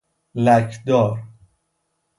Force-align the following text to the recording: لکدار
لکدار 0.35 1.23